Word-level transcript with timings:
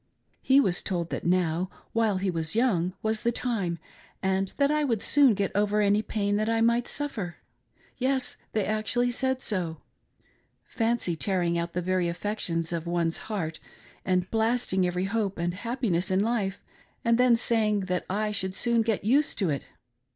He 0.41 0.59
was 0.59 0.81
told 0.81 1.11
that 1.11 1.27
now 1.27 1.69
while 1.93 2.17
he 2.17 2.31
was 2.31 2.55
young 2.55 2.93
was 3.03 3.21
the 3.21 3.31
time, 3.31 3.77
and 4.23 4.51
that 4.57 4.71
I 4.71 4.83
would 4.83 4.99
soon 4.99 5.35
get 5.35 5.51
over 5.53 5.79
any 5.79 6.01
pain 6.01 6.37
that 6.37 6.49
I 6.49 6.59
might 6.59 6.87
suffer. 6.87 7.35
Yes, 7.97 8.35
they 8.53 8.65
actually 8.65 9.11
said 9.11 9.43
so. 9.43 9.81
Fancy 10.63 11.15
tearing 11.15 11.55
out 11.55 11.73
the 11.73 11.83
very 11.83 12.07
affections 12.09 12.73
of 12.73 12.87
one's 12.87 13.17
heart 13.29 13.59
and 14.03 14.27
blast 14.31 14.71
ihg 14.71 14.87
every 14.87 15.05
hope 15.05 15.37
and, 15.37 15.53
happiness 15.53 16.09
in 16.09 16.19
life, 16.21 16.59
and 17.05 17.19
then 17.19 17.35
saying 17.35 17.81
that 17.81 18.09
1 18.09 18.33
should 18.33 18.55
soon 18.55 18.81
"get 18.81 19.03
used 19.03 19.37
to 19.37 19.51
it!" 19.51 19.65